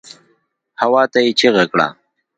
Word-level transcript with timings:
هواته 0.81 1.19
يې 1.25 1.31
چيغه 1.39 1.63
کړه. 1.71 1.87